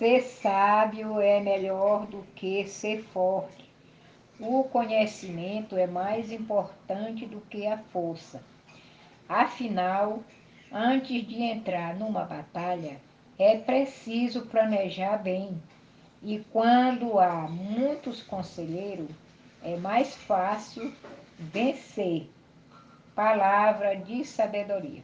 Ser 0.00 0.22
sábio 0.22 1.20
é 1.20 1.40
melhor 1.40 2.06
do 2.06 2.22
que 2.34 2.66
ser 2.66 3.02
forte. 3.12 3.70
O 4.40 4.64
conhecimento 4.64 5.76
é 5.76 5.86
mais 5.86 6.32
importante 6.32 7.26
do 7.26 7.38
que 7.42 7.66
a 7.66 7.76
força. 7.76 8.42
Afinal, 9.28 10.22
antes 10.72 11.28
de 11.28 11.42
entrar 11.42 11.94
numa 11.96 12.24
batalha, 12.24 12.98
é 13.38 13.58
preciso 13.58 14.46
planejar 14.46 15.18
bem. 15.18 15.62
E 16.22 16.38
quando 16.50 17.20
há 17.20 17.46
muitos 17.46 18.22
conselheiros, 18.22 19.10
é 19.62 19.76
mais 19.76 20.16
fácil 20.16 20.94
vencer. 21.38 22.26
Palavra 23.14 23.96
de 23.96 24.24
sabedoria. 24.24 25.02